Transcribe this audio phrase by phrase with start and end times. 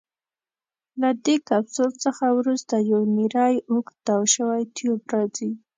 [1.01, 5.51] له دې کپسول څخه وروسته یو نیری اوږد تاو شوی ټیوب راځي.